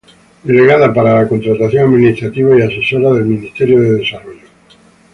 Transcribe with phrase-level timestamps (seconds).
[0.43, 4.47] Delegada para la Contratación Administrativa y Asesora del Ministerio de Desarrollo.